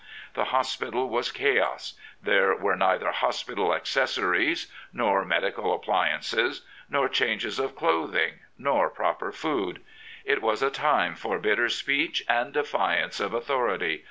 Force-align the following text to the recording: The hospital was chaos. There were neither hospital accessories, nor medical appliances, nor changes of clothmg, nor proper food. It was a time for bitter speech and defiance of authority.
The 0.33 0.45
hospital 0.45 1.07
was 1.09 1.31
chaos. 1.31 1.93
There 2.23 2.55
were 2.55 2.75
neither 2.75 3.11
hospital 3.11 3.71
accessories, 3.71 4.65
nor 4.91 5.23
medical 5.23 5.75
appliances, 5.75 6.65
nor 6.89 7.07
changes 7.07 7.59
of 7.59 7.75
clothmg, 7.75 8.33
nor 8.57 8.89
proper 8.89 9.31
food. 9.31 9.79
It 10.25 10.41
was 10.41 10.63
a 10.63 10.71
time 10.71 11.13
for 11.13 11.37
bitter 11.37 11.69
speech 11.69 12.23
and 12.27 12.51
defiance 12.51 13.19
of 13.19 13.35
authority. 13.35 13.99